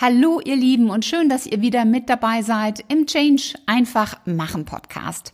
[0.00, 4.64] Hallo ihr Lieben und schön, dass ihr wieder mit dabei seid im Change einfach machen
[4.64, 5.32] Podcast.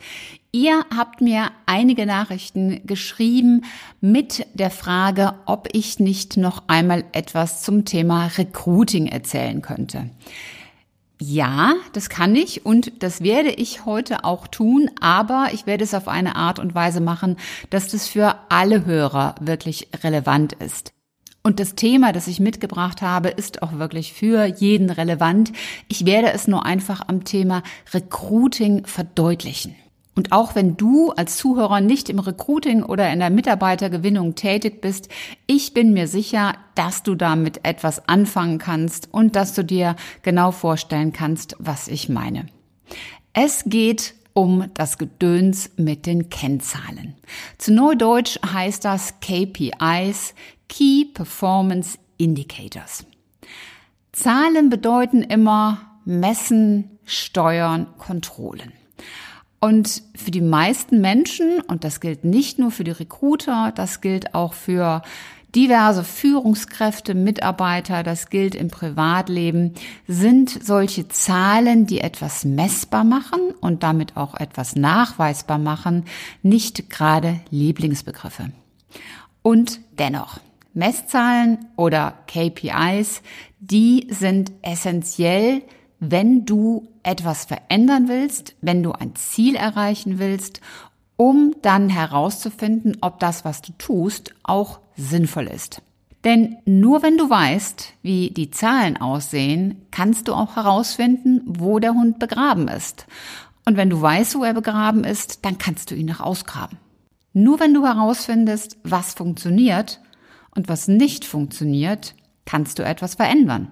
[0.52, 3.66] Ihr habt mir einige Nachrichten geschrieben
[4.00, 10.08] mit der Frage, ob ich nicht noch einmal etwas zum Thema Recruiting erzählen könnte.
[11.20, 15.92] Ja, das kann ich und das werde ich heute auch tun, aber ich werde es
[15.92, 17.36] auf eine Art und Weise machen,
[17.68, 20.93] dass das für alle Hörer wirklich relevant ist.
[21.46, 25.52] Und das Thema, das ich mitgebracht habe, ist auch wirklich für jeden relevant.
[25.88, 27.62] Ich werde es nur einfach am Thema
[27.92, 29.74] Recruiting verdeutlichen.
[30.14, 35.10] Und auch wenn du als Zuhörer nicht im Recruiting oder in der Mitarbeitergewinnung tätig bist,
[35.46, 40.50] ich bin mir sicher, dass du damit etwas anfangen kannst und dass du dir genau
[40.50, 42.46] vorstellen kannst, was ich meine.
[43.34, 47.14] Es geht um das Gedöns mit den Kennzahlen.
[47.56, 50.34] Zu Neudeutsch heißt das KPIs,
[50.68, 53.04] Key Performance Indicators.
[54.12, 58.72] Zahlen bedeuten immer messen, steuern, kontrollen.
[59.60, 64.34] Und für die meisten Menschen, und das gilt nicht nur für die Recruiter, das gilt
[64.34, 65.02] auch für
[65.54, 69.74] diverse Führungskräfte, Mitarbeiter, das gilt im Privatleben,
[70.06, 76.04] sind solche Zahlen, die etwas messbar machen und damit auch etwas nachweisbar machen,
[76.42, 78.50] nicht gerade Lieblingsbegriffe.
[79.42, 80.40] Und dennoch,
[80.74, 83.22] Messzahlen oder KPIs,
[83.60, 85.62] die sind essentiell,
[86.00, 90.60] wenn du etwas verändern willst, wenn du ein Ziel erreichen willst,
[91.16, 95.80] um dann herauszufinden, ob das, was du tust, auch sinnvoll ist.
[96.24, 101.92] Denn nur wenn du weißt, wie die Zahlen aussehen, kannst du auch herausfinden, wo der
[101.92, 103.06] Hund begraben ist.
[103.66, 106.78] Und wenn du weißt, wo er begraben ist, dann kannst du ihn noch ausgraben.
[107.34, 110.00] Nur wenn du herausfindest, was funktioniert,
[110.54, 113.70] und was nicht funktioniert, kannst du etwas verändern.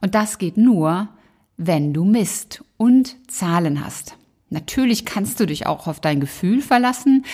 [0.00, 1.08] Und das geht nur,
[1.56, 4.16] wenn du misst und Zahlen hast.
[4.48, 7.24] Natürlich kannst du dich auch auf dein Gefühl verlassen,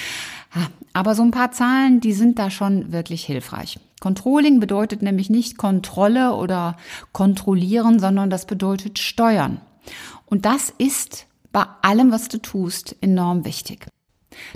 [0.92, 3.78] aber so ein paar Zahlen, die sind da schon wirklich hilfreich.
[4.00, 6.76] Controlling bedeutet nämlich nicht Kontrolle oder
[7.12, 9.60] kontrollieren, sondern das bedeutet steuern.
[10.26, 13.86] Und das ist bei allem, was du tust, enorm wichtig.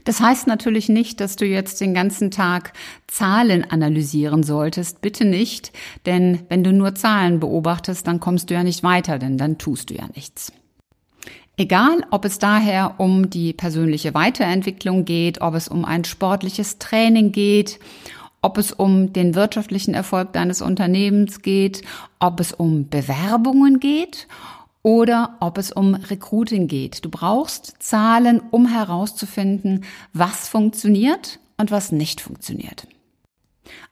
[0.05, 2.73] Das heißt natürlich nicht, dass du jetzt den ganzen Tag
[3.07, 5.01] Zahlen analysieren solltest.
[5.01, 5.73] Bitte nicht,
[6.07, 9.91] denn wenn du nur Zahlen beobachtest, dann kommst du ja nicht weiter, denn dann tust
[9.91, 10.53] du ja nichts.
[11.57, 17.33] Egal, ob es daher um die persönliche Weiterentwicklung geht, ob es um ein sportliches Training
[17.33, 17.79] geht,
[18.41, 21.83] ob es um den wirtschaftlichen Erfolg deines Unternehmens geht,
[22.19, 24.27] ob es um Bewerbungen geht
[24.83, 27.05] oder ob es um Recruiting geht.
[27.05, 32.87] Du brauchst Zahlen, um herauszufinden, was funktioniert und was nicht funktioniert.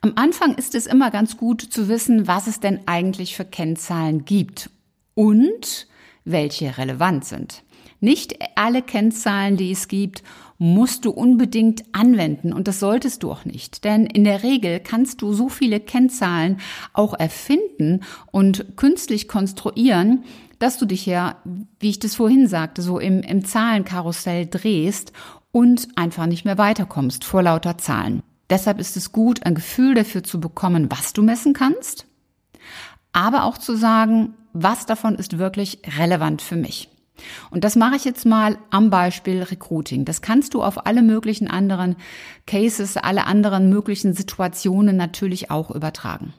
[0.01, 4.25] Am Anfang ist es immer ganz gut zu wissen, was es denn eigentlich für Kennzahlen
[4.25, 4.71] gibt
[5.15, 5.87] und
[6.25, 7.63] welche relevant sind.
[8.01, 10.23] Nicht alle Kennzahlen, die es gibt,
[10.59, 13.85] musst du unbedingt anwenden und das solltest du auch nicht.
[13.85, 16.61] Denn in der Regel kannst du so viele Kennzahlen
[16.93, 18.01] auch erfinden
[18.31, 20.25] und künstlich konstruieren,
[20.59, 21.37] dass du dich ja,
[21.79, 25.13] wie ich das vorhin sagte, so im, im Zahlenkarussell drehst
[25.53, 28.23] und einfach nicht mehr weiterkommst vor lauter Zahlen.
[28.51, 32.07] Deshalb ist es gut, ein Gefühl dafür zu bekommen, was du messen kannst,
[33.13, 36.89] aber auch zu sagen, was davon ist wirklich relevant für mich.
[37.51, 40.05] Und das mache ich jetzt mal am Beispiel Recruiting.
[40.05, 41.97] Das kannst du auf alle möglichen anderen
[42.47, 46.33] Cases, alle anderen möglichen Situationen natürlich auch übertragen.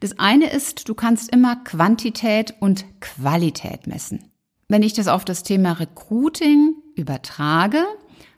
[0.00, 4.30] Das eine ist, du kannst immer Quantität und Qualität messen.
[4.68, 7.84] Wenn ich das auf das Thema Recruiting übertrage,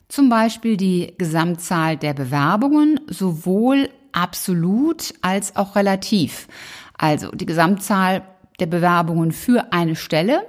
[0.08, 6.48] zum Beispiel die Gesamtzahl der Bewerbungen, sowohl absolut als auch relativ.
[6.96, 8.22] Also die Gesamtzahl
[8.58, 10.46] der Bewerbungen für eine Stelle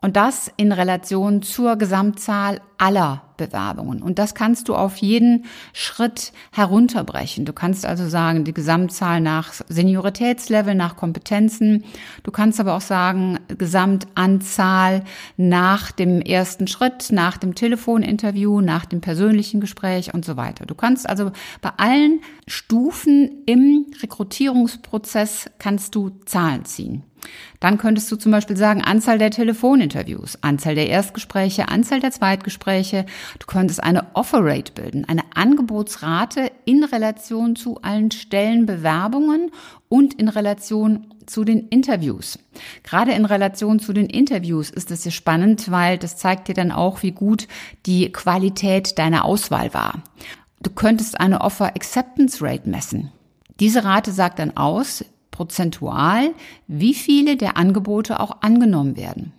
[0.00, 4.02] und das in Relation zur Gesamtzahl aller Bewerbungen.
[4.02, 5.44] Und das kannst du auf jeden
[5.74, 7.44] Schritt herunterbrechen.
[7.44, 11.84] Du kannst also sagen, die Gesamtzahl nach Senioritätslevel, nach Kompetenzen.
[12.22, 15.04] Du kannst aber auch sagen, Gesamtanzahl
[15.36, 20.64] nach dem ersten Schritt, nach dem Telefoninterview, nach dem persönlichen Gespräch und so weiter.
[20.64, 27.04] Du kannst also bei allen Stufen im Rekrutierungsprozess kannst du Zahlen ziehen.
[27.60, 32.69] Dann könntest du zum Beispiel sagen, Anzahl der Telefoninterviews, Anzahl der Erstgespräche, Anzahl der Zweitgespräche,
[32.70, 33.06] Verkaufsgespräche.
[33.38, 39.50] Du könntest eine Offer Rate bilden, eine Angebotsrate in Relation zu allen Stellenbewerbungen
[39.88, 42.38] und in Relation zu den Interviews.
[42.82, 46.72] Gerade in Relation zu den Interviews ist es sehr spannend, weil das zeigt dir dann
[46.72, 47.46] auch, wie gut
[47.86, 50.02] die Qualität deiner Auswahl war.
[50.62, 53.10] Du könntest eine Offer Acceptance Rate messen.
[53.60, 56.34] Diese Rate sagt dann aus, prozentual,
[56.66, 59.32] wie viele der Angebote auch angenommen werden.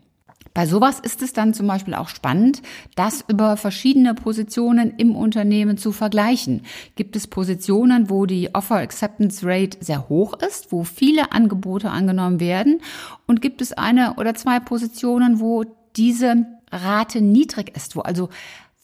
[0.53, 2.61] Bei sowas ist es dann zum Beispiel auch spannend,
[2.95, 6.63] das über verschiedene Positionen im Unternehmen zu vergleichen.
[6.95, 12.39] Gibt es Positionen, wo die Offer Acceptance Rate sehr hoch ist, wo viele Angebote angenommen
[12.39, 12.81] werden?
[13.27, 15.63] Und gibt es eine oder zwei Positionen, wo
[15.95, 18.29] diese Rate niedrig ist, wo also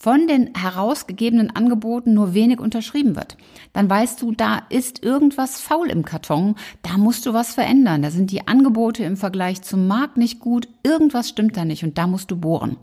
[0.07, 3.35] von den herausgegebenen Angeboten nur wenig unterschrieben wird,
[3.73, 8.09] dann weißt du, da ist irgendwas faul im Karton, da musst du was verändern, da
[8.09, 12.07] sind die Angebote im Vergleich zum Markt nicht gut, irgendwas stimmt da nicht und da
[12.07, 12.77] musst du bohren.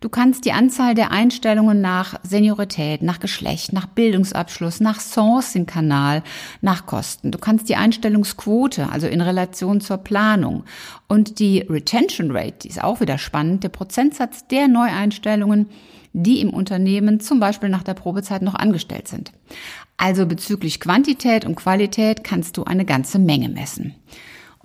[0.00, 6.22] Du kannst die Anzahl der Einstellungen nach Seniorität, nach Geschlecht, nach Bildungsabschluss, nach Sourcing-Kanal,
[6.62, 7.30] nach Kosten.
[7.30, 10.64] Du kannst die Einstellungsquote, also in Relation zur Planung
[11.08, 15.68] und die Retention Rate, die ist auch wieder spannend, der Prozentsatz der Neueinstellungen,
[16.14, 19.32] die im Unternehmen zum Beispiel nach der Probezeit noch angestellt sind.
[19.96, 23.94] Also bezüglich Quantität und Qualität kannst du eine ganze Menge messen.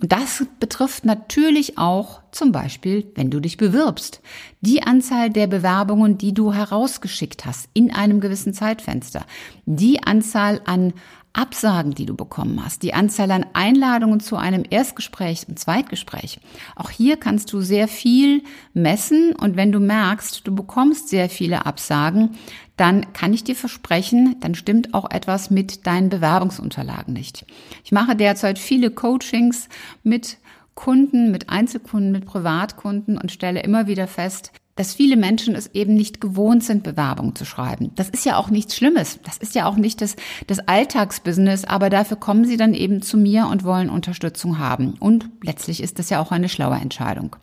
[0.00, 4.20] Und das betrifft natürlich auch zum Beispiel, wenn du dich bewirbst.
[4.60, 9.24] Die Anzahl der Bewerbungen, die du herausgeschickt hast in einem gewissen Zeitfenster.
[9.66, 10.92] Die Anzahl an
[11.32, 16.40] Absagen, die du bekommen hast, die Anzahl an Einladungen zu einem Erstgespräch und Zweitgespräch.
[16.74, 18.42] Auch hier kannst du sehr viel
[18.74, 22.36] messen und wenn du merkst, du bekommst sehr viele Absagen,
[22.76, 27.46] dann kann ich dir versprechen, dann stimmt auch etwas mit deinen Bewerbungsunterlagen nicht.
[27.84, 29.68] Ich mache derzeit viele Coachings
[30.02, 30.38] mit
[30.80, 35.92] Kunden, mit Einzelkunden, mit Privatkunden und stelle immer wieder fest, dass viele Menschen es eben
[35.92, 37.90] nicht gewohnt sind, Bewerbungen zu schreiben.
[37.96, 39.20] Das ist ja auch nichts Schlimmes.
[39.22, 40.16] Das ist ja auch nicht das,
[40.46, 44.94] das Alltagsbusiness, aber dafür kommen sie dann eben zu mir und wollen Unterstützung haben.
[44.98, 47.36] Und letztlich ist das ja auch eine schlaue Entscheidung.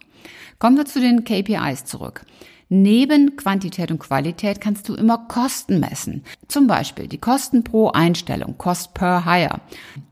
[0.57, 2.25] Kommen wir zu den KPIs zurück.
[2.69, 6.23] Neben Quantität und Qualität kannst du immer Kosten messen.
[6.47, 9.61] Zum Beispiel die Kosten pro Einstellung, Cost per Hire.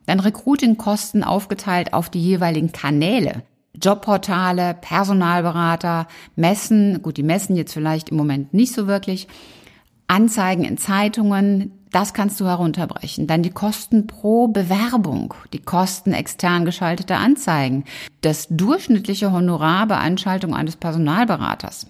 [0.05, 3.43] Dann Recruiting-Kosten aufgeteilt auf die jeweiligen Kanäle.
[3.81, 6.07] Jobportale, Personalberater,
[6.37, 9.27] Messen, gut, die Messen jetzt vielleicht im Moment nicht so wirklich,
[10.07, 13.25] Anzeigen in Zeitungen, das kannst du herunterbrechen.
[13.25, 17.85] Dann die Kosten pro Bewerbung, die Kosten extern geschalteter Anzeigen,
[18.21, 21.87] das durchschnittliche Honorar bei Anschaltung eines Personalberaters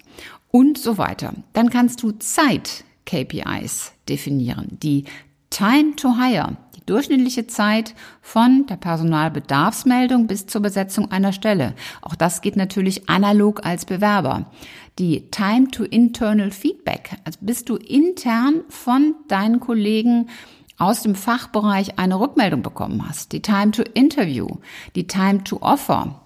[0.55, 1.33] und so weiter.
[1.51, 5.03] Dann kannst du Zeit-KPIs definieren, die
[5.49, 6.55] Time to Hire,
[6.85, 11.73] durchschnittliche Zeit von der Personalbedarfsmeldung bis zur Besetzung einer Stelle.
[12.01, 14.49] Auch das geht natürlich analog als Bewerber.
[14.97, 20.29] Die Time to Internal Feedback, also bis du intern von deinen Kollegen
[20.77, 23.33] aus dem Fachbereich eine Rückmeldung bekommen hast.
[23.33, 24.47] Die Time to Interview,
[24.95, 26.21] die Time to Offer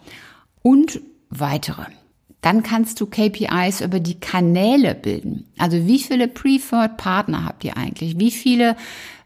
[0.61, 1.85] und weitere.
[2.41, 5.45] Dann kannst du KPIs über die Kanäle bilden.
[5.57, 8.17] Also wie viele Preferred Partner habt ihr eigentlich?
[8.17, 8.77] Wie viele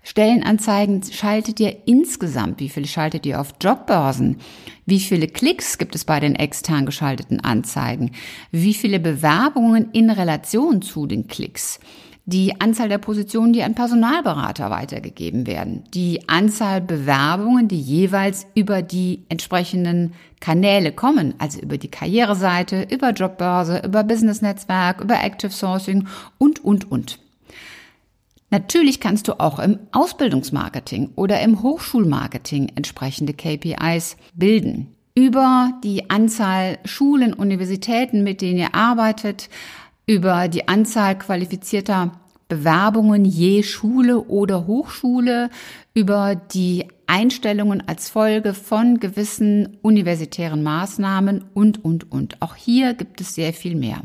[0.01, 2.59] Stellenanzeigen schaltet ihr insgesamt?
[2.59, 4.37] Wie viele schaltet ihr auf Jobbörsen?
[4.85, 8.11] Wie viele Klicks gibt es bei den extern geschalteten Anzeigen?
[8.51, 11.79] Wie viele Bewerbungen in Relation zu den Klicks?
[12.25, 15.83] Die Anzahl der Positionen, die an Personalberater weitergegeben werden.
[15.93, 23.09] Die Anzahl Bewerbungen, die jeweils über die entsprechenden Kanäle kommen, also über die Karriereseite, über
[23.09, 26.07] Jobbörse, über Business Netzwerk, über Active Sourcing
[26.37, 27.19] und, und, und.
[28.53, 34.95] Natürlich kannst du auch im Ausbildungsmarketing oder im Hochschulmarketing entsprechende KPIs bilden.
[35.15, 39.49] Über die Anzahl Schulen, Universitäten, mit denen ihr arbeitet,
[40.05, 42.11] über die Anzahl qualifizierter
[42.47, 45.49] Bewerbungen je Schule oder Hochschule,
[45.93, 52.41] über die Einstellungen als Folge von gewissen universitären Maßnahmen und, und, und.
[52.41, 54.01] Auch hier gibt es sehr viel mehr.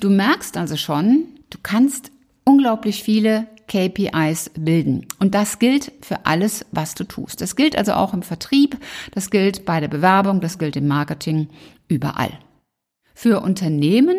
[0.00, 2.10] Du merkst also schon, du kannst
[2.44, 5.06] unglaublich viele KPIs bilden.
[5.20, 7.40] Und das gilt für alles, was du tust.
[7.40, 8.76] Das gilt also auch im Vertrieb,
[9.12, 11.48] das gilt bei der Bewerbung, das gilt im Marketing,
[11.86, 12.32] überall.
[13.14, 14.16] Für Unternehmen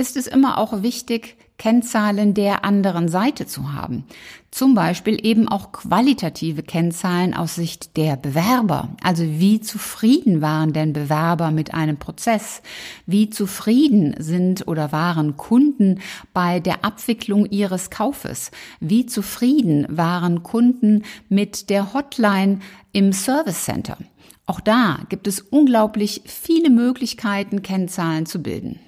[0.00, 4.04] ist es immer auch wichtig, Kennzahlen der anderen Seite zu haben.
[4.50, 8.96] Zum Beispiel eben auch qualitative Kennzahlen aus Sicht der Bewerber.
[9.02, 12.62] Also wie zufrieden waren denn Bewerber mit einem Prozess?
[13.04, 16.00] Wie zufrieden sind oder waren Kunden
[16.32, 18.52] bei der Abwicklung ihres Kaufes?
[18.80, 22.60] Wie zufrieden waren Kunden mit der Hotline
[22.92, 23.98] im Service Center?
[24.46, 28.80] Auch da gibt es unglaublich viele Möglichkeiten, Kennzahlen zu bilden.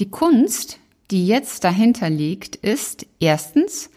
[0.00, 0.78] Die Kunst
[1.10, 3.90] die jetzt dahinter liegt, ist erstens,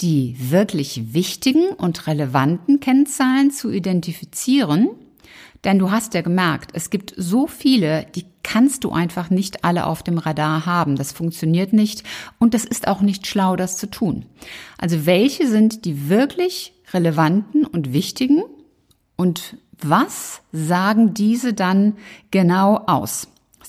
[0.00, 4.90] die wirklich wichtigen und relevanten Kennzahlen zu identifizieren.
[5.64, 9.86] Denn du hast ja gemerkt, es gibt so viele, die kannst du einfach nicht alle
[9.86, 10.94] auf dem Radar haben.
[10.94, 12.04] Das funktioniert nicht
[12.38, 14.24] und das ist auch nicht schlau, das zu tun.
[14.78, 18.42] Also welche sind die wirklich relevanten und wichtigen
[19.16, 21.96] und was sagen diese dann
[22.30, 23.28] genau aus?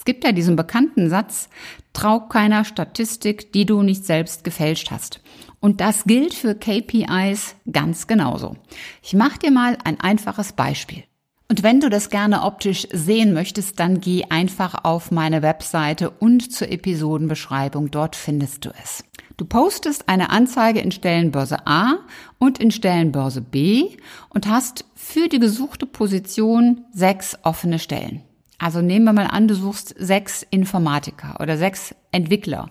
[0.10, 1.50] Gibt ja diesen bekannten Satz,
[1.94, 5.22] trau keiner Statistik, die du nicht selbst gefälscht hast.
[5.60, 8.56] Und das gilt für KPIs ganz genauso.
[9.04, 11.04] Ich mache dir mal ein einfaches Beispiel.
[11.48, 16.51] Und wenn du das gerne optisch sehen möchtest, dann geh einfach auf meine Webseite und
[16.51, 17.92] zur Episodenbeschreibung.
[17.92, 19.04] Dort findest du es.
[19.38, 22.00] Du postest eine Anzeige in Stellenbörse A
[22.39, 23.89] und in Stellenbörse B
[24.30, 28.24] und hast für die gesuchte Position sechs offene Stellen.
[28.60, 32.70] Also nehmen wir mal an, du suchst sechs Informatiker oder sechs Entwickler.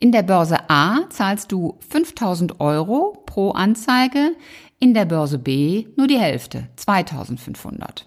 [0.00, 4.32] In der Börse A zahlst du 5000 Euro pro Anzeige,
[4.80, 8.06] in der Börse B nur die Hälfte, 2500.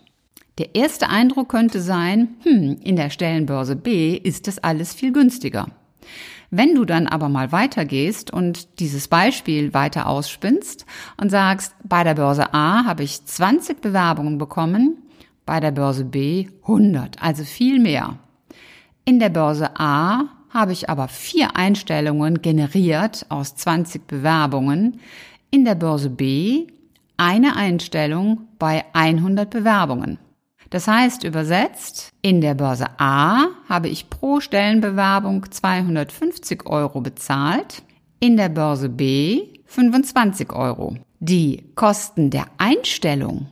[0.58, 5.68] Der erste Eindruck könnte sein, hm, in der Stellenbörse B ist das alles viel günstiger.
[6.50, 10.86] Wenn du dann aber mal weitergehst und dieses Beispiel weiter ausspinnst
[11.16, 14.98] und sagst, bei der Börse A habe ich 20 Bewerbungen bekommen,
[15.46, 18.18] bei der Börse B 100, also viel mehr.
[19.06, 25.00] In der Börse A habe ich aber vier Einstellungen generiert aus 20 Bewerbungen.
[25.50, 26.68] In der Börse B
[27.18, 30.18] eine Einstellung bei 100 Bewerbungen.
[30.70, 37.84] Das heißt übersetzt, in der Börse A habe ich pro Stellenbewerbung 250 Euro bezahlt,
[38.20, 40.96] in der Börse B 25 Euro.
[41.20, 43.48] Die Kosten der Einstellung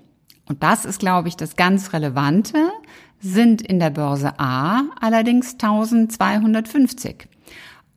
[0.50, 2.72] und das ist, glaube ich, das ganz Relevante,
[3.20, 7.27] sind in der Börse A allerdings 1250.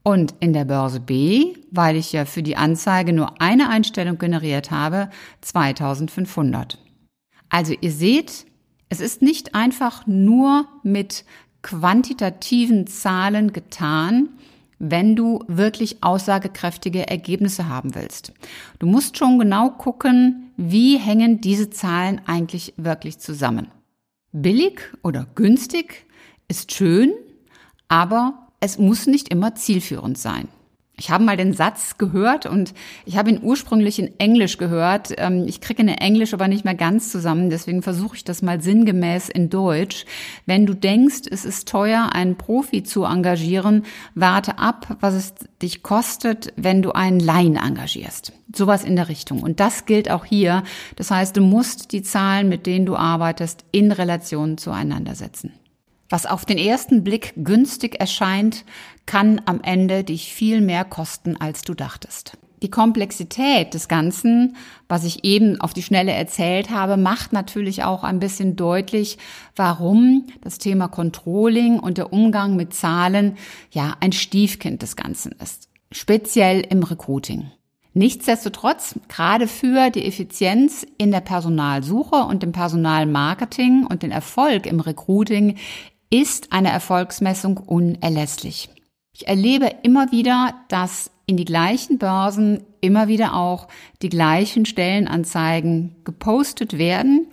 [0.03, 4.69] Und in der Börse B, weil ich ja für die Anzeige nur eine Einstellung generiert
[4.69, 5.09] habe,
[5.41, 6.77] 2500.
[7.49, 8.45] Also ihr seht,
[8.89, 11.25] es ist nicht einfach nur mit
[11.61, 14.29] quantitativen Zahlen getan,
[14.77, 18.33] wenn du wirklich aussagekräftige Ergebnisse haben willst.
[18.79, 23.67] Du musst schon genau gucken, wie hängen diese Zahlen eigentlich wirklich zusammen.
[24.31, 26.05] Billig oder günstig
[26.47, 27.13] ist schön,
[27.87, 30.47] aber es muss nicht immer zielführend sein.
[30.95, 35.11] Ich habe mal den Satz gehört und ich habe ihn ursprünglich in Englisch gehört.
[35.17, 38.61] Ähm, ich kriege in Englisch aber nicht mehr ganz zusammen, deswegen versuche ich das mal
[38.61, 40.05] sinngemäß in Deutsch.
[40.45, 45.33] Wenn du denkst, es ist teuer, einen Profi zu engagieren, warte ab, was es
[45.63, 48.31] dich kostet, wenn du einen Laien engagierst.
[48.55, 49.41] Sowas in der Richtung.
[49.41, 50.63] Und das gilt auch hier.
[50.95, 55.53] Das heißt, du musst die Zahlen, mit denen du arbeitest, in Relation zueinander setzen.
[56.13, 58.65] Was auf den ersten Blick günstig erscheint,
[59.07, 62.37] kann am Ende dich viel mehr kosten, als du dachtest.
[62.61, 64.55] Die Komplexität des Ganzen,
[64.87, 69.17] was ich eben auf die Schnelle erzählt habe, macht natürlich auch ein bisschen deutlich,
[69.55, 73.35] warum das Thema Controlling und der Umgang mit Zahlen
[73.71, 75.67] ja ein Stiefkind des Ganzen ist.
[75.91, 77.49] Speziell im Recruiting.
[77.95, 84.79] Nichtsdestotrotz, gerade für die Effizienz in der Personalsuche und im Personalmarketing und den Erfolg im
[84.79, 85.57] Recruiting
[86.13, 88.69] ist eine Erfolgsmessung unerlässlich.
[89.13, 93.67] Ich erlebe immer wieder, dass in die gleichen Börsen immer wieder auch
[94.03, 97.25] die gleichen Stellenanzeigen gepostet werden.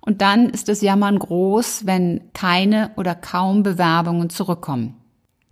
[0.00, 4.96] Und dann ist das Jammern groß, wenn keine oder kaum Bewerbungen zurückkommen.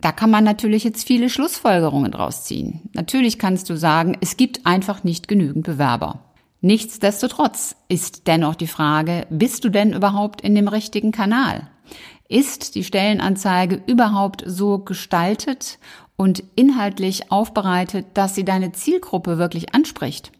[0.01, 2.89] Da kann man natürlich jetzt viele Schlussfolgerungen draus ziehen.
[2.93, 6.19] Natürlich kannst du sagen, es gibt einfach nicht genügend Bewerber.
[6.59, 11.69] Nichtsdestotrotz ist dennoch die Frage, bist du denn überhaupt in dem richtigen Kanal?
[12.33, 15.77] Ist die Stellenanzeige überhaupt so gestaltet
[16.15, 20.31] und inhaltlich aufbereitet, dass sie deine Zielgruppe wirklich anspricht?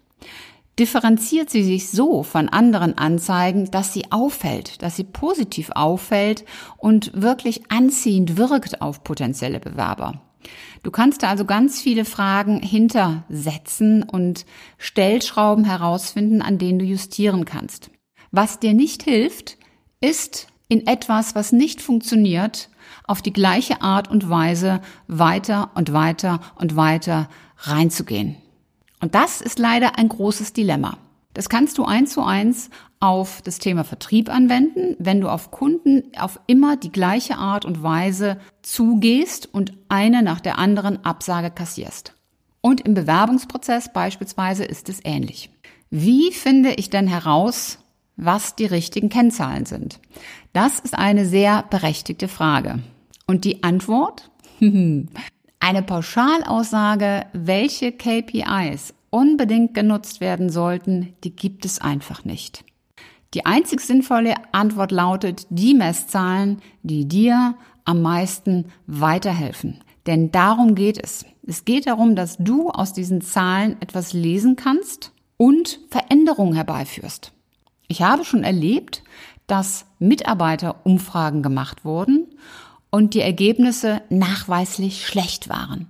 [0.80, 6.46] Differenziert sie sich so von anderen Anzeigen, dass sie auffällt, dass sie positiv auffällt
[6.78, 10.20] und wirklich anziehend wirkt auf potenzielle Bewerber?
[10.82, 14.48] Du kannst da also ganz viele Fragen hintersetzen und
[14.80, 17.92] Stellschrauben herausfinden, an denen du justieren kannst.
[18.32, 19.60] Was dir nicht hilft,
[20.02, 22.70] ist in etwas, was nicht funktioniert,
[23.06, 28.38] auf die gleiche Art und Weise weiter und weiter und weiter reinzugehen.
[29.00, 30.98] Und das ist leider ein großes Dilemma.
[31.36, 36.04] Das kannst du eins zu eins auf das Thema Vertrieb anwenden, wenn du auf Kunden
[36.18, 42.16] auf immer die gleiche Art und Weise zugehst und eine nach der anderen Absage kassierst.
[42.62, 45.52] Und im Bewerbungsprozess beispielsweise ist es ähnlich.
[45.92, 47.78] Wie finde ich denn heraus,
[48.16, 50.00] was die richtigen Kennzahlen sind?
[50.54, 52.80] Das ist eine sehr berechtigte Frage.
[53.26, 54.30] Und die Antwort?
[55.60, 62.66] Eine Pauschalaussage, welche KPIs unbedingt genutzt werden sollten, die gibt es einfach nicht.
[63.34, 67.56] Die einzig sinnvolle Antwort lautet die Messzahlen, die dir
[67.86, 69.80] am meisten weiterhelfen.
[70.06, 71.26] Denn darum geht es.
[71.48, 77.32] Es geht darum, dass du aus diesen Zahlen etwas lesen kannst und Veränderungen herbeiführst.
[77.88, 79.04] Ich habe schon erlebt,
[79.48, 82.28] dass Mitarbeiterumfragen gemacht wurden
[82.90, 85.90] und die Ergebnisse nachweislich schlecht waren.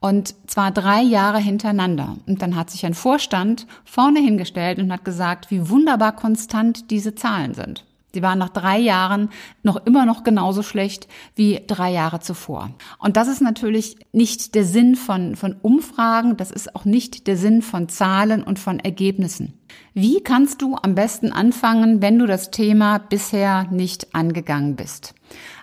[0.00, 2.16] Und zwar drei Jahre hintereinander.
[2.26, 7.14] Und dann hat sich ein Vorstand vorne hingestellt und hat gesagt, wie wunderbar konstant diese
[7.14, 7.84] Zahlen sind.
[8.12, 9.30] Sie waren nach drei Jahren
[9.62, 12.70] noch immer noch genauso schlecht wie drei Jahre zuvor.
[12.98, 17.36] Und das ist natürlich nicht der Sinn von, von Umfragen, das ist auch nicht der
[17.36, 19.54] Sinn von Zahlen und von Ergebnissen.
[19.94, 25.14] Wie kannst du am besten anfangen, wenn du das Thema bisher nicht angegangen bist?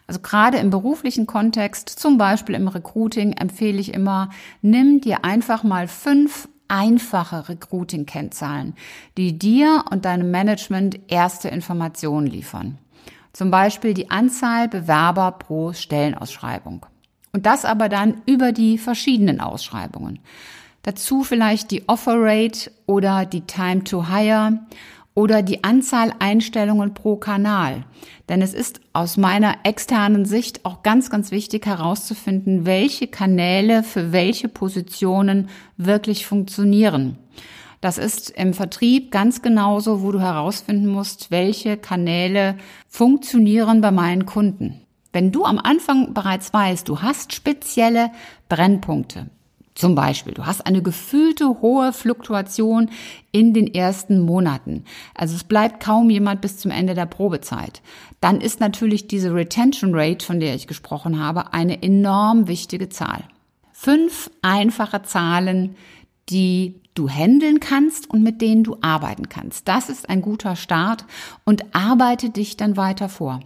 [0.07, 4.29] Also gerade im beruflichen Kontext, zum Beispiel im Recruiting, empfehle ich immer,
[4.61, 8.75] nimm dir einfach mal fünf einfache Recruiting-Kennzahlen,
[9.17, 12.77] die dir und deinem Management erste Informationen liefern.
[13.33, 16.85] Zum Beispiel die Anzahl Bewerber pro Stellenausschreibung.
[17.33, 20.19] Und das aber dann über die verschiedenen Ausschreibungen.
[20.81, 24.59] Dazu vielleicht die Offer Rate oder die Time to Hire
[25.17, 27.85] oder die Anzahl Einstellungen pro Kanal.
[28.29, 34.11] Denn es ist aus meiner externen Sicht auch ganz, ganz wichtig herauszufinden, welche Kanäle für
[34.11, 37.17] welche Positionen wirklich funktionieren.
[37.81, 42.55] Das ist im Vertrieb ganz genauso, wo du herausfinden musst, welche Kanäle
[42.87, 44.81] funktionieren bei meinen Kunden.
[45.13, 48.11] Wenn du am Anfang bereits weißt, du hast spezielle
[48.49, 49.31] Brennpunkte,
[49.77, 52.89] zum Beispiel, du hast eine gefühlte hohe Fluktuation
[53.31, 54.85] in den ersten Monaten.
[55.13, 57.83] Also es bleibt kaum jemand bis zum Ende der Probezeit.
[58.19, 63.25] Dann ist natürlich diese Retention Rate, von der ich gesprochen habe, eine enorm wichtige Zahl.
[63.71, 65.75] Fünf einfache Zahlen,
[66.29, 69.67] die du handeln kannst und mit denen du arbeiten kannst.
[69.67, 71.05] Das ist ein guter Start
[71.45, 73.41] und arbeite dich dann weiter vor.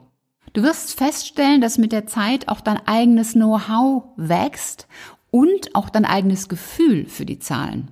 [0.53, 4.87] Du wirst feststellen, dass mit der Zeit auch dein eigenes Know-how wächst
[5.31, 7.89] und auch dein eigenes Gefühl für die Zahlen.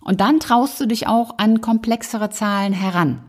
[0.00, 3.20] Und dann traust du dich auch an komplexere Zahlen heran.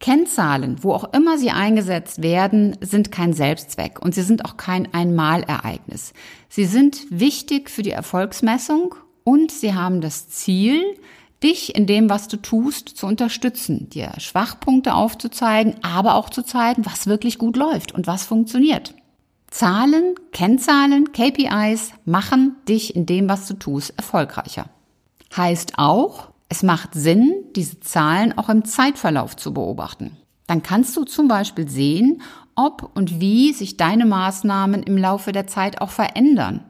[0.00, 4.92] Kennzahlen, wo auch immer sie eingesetzt werden, sind kein Selbstzweck und sie sind auch kein
[4.92, 6.12] Einmalereignis.
[6.48, 10.82] Sie sind wichtig für die Erfolgsmessung und sie haben das Ziel,
[11.42, 16.84] dich in dem, was du tust, zu unterstützen, dir Schwachpunkte aufzuzeigen, aber auch zu zeigen,
[16.84, 18.94] was wirklich gut läuft und was funktioniert.
[19.54, 24.64] Zahlen, Kennzahlen, KPIs machen dich in dem, was du tust, erfolgreicher.
[25.36, 30.16] Heißt auch, es macht Sinn, diese Zahlen auch im Zeitverlauf zu beobachten.
[30.48, 32.20] Dann kannst du zum Beispiel sehen,
[32.56, 36.64] ob und wie sich deine Maßnahmen im Laufe der Zeit auch verändern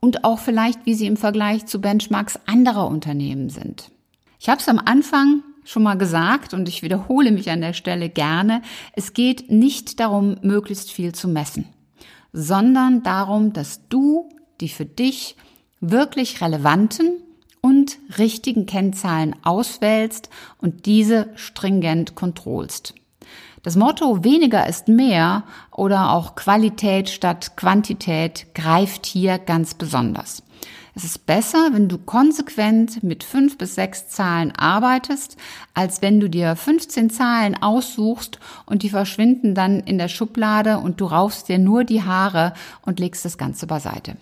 [0.00, 3.92] und auch vielleicht, wie sie im Vergleich zu Benchmarks anderer Unternehmen sind.
[4.40, 8.08] Ich habe es am Anfang schon mal gesagt und ich wiederhole mich an der Stelle
[8.08, 8.60] gerne,
[8.94, 11.66] es geht nicht darum, möglichst viel zu messen
[12.34, 14.28] sondern darum, dass du
[14.60, 15.36] die für dich
[15.80, 17.22] wirklich relevanten
[17.60, 22.94] und richtigen Kennzahlen auswählst und diese stringent kontrollst.
[23.62, 30.42] Das Motto weniger ist mehr oder auch Qualität statt Quantität greift hier ganz besonders.
[30.96, 35.36] Es ist besser, wenn du konsequent mit fünf bis sechs Zahlen arbeitest,
[35.74, 41.00] als wenn du dir 15 Zahlen aussuchst und die verschwinden dann in der Schublade und
[41.00, 42.52] du raufst dir nur die Haare
[42.82, 44.16] und legst das Ganze beiseite.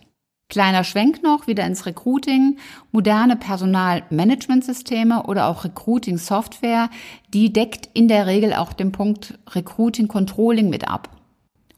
[0.48, 2.58] Kleiner Schwenk noch wieder ins Recruiting.
[2.90, 6.88] Moderne Personalmanagementsysteme oder auch Recruiting-Software,
[7.35, 11.11] die deckt in der Regel auch den Punkt Recruiting Controlling mit ab.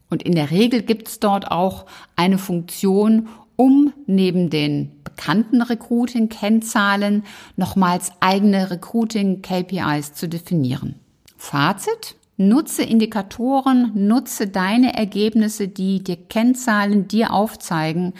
[0.09, 7.23] Und in der Regel gibt es dort auch eine Funktion, um neben den bekannten Recruiting-Kennzahlen
[7.55, 10.95] nochmals eigene Recruiting-KPIs zu definieren.
[11.37, 12.15] Fazit?
[12.37, 18.13] Nutze Indikatoren, nutze deine Ergebnisse, die dir Kennzahlen dir aufzeigen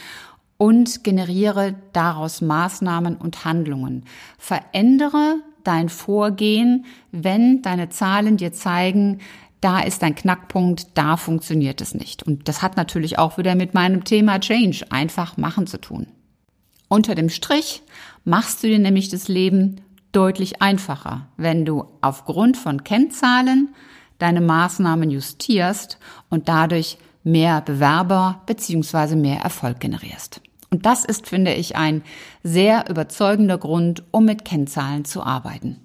[0.58, 4.06] und generiere daraus Maßnahmen und Handlungen.
[4.38, 9.20] Verändere dein Vorgehen, wenn deine Zahlen dir zeigen,
[9.66, 12.22] da ist ein Knackpunkt, da funktioniert es nicht.
[12.22, 16.06] Und das hat natürlich auch wieder mit meinem Thema Change einfach machen zu tun.
[16.88, 17.82] Unter dem Strich
[18.24, 23.74] machst du dir nämlich das Leben deutlich einfacher, wenn du aufgrund von Kennzahlen
[24.20, 25.98] deine Maßnahmen justierst
[26.30, 30.42] und dadurch mehr Bewerber beziehungsweise mehr Erfolg generierst.
[30.70, 32.04] Und das ist, finde ich, ein
[32.44, 35.85] sehr überzeugender Grund, um mit Kennzahlen zu arbeiten.